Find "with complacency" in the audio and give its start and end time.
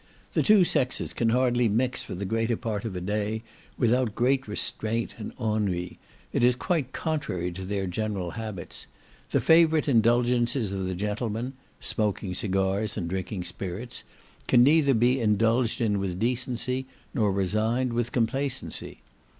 17.93-19.03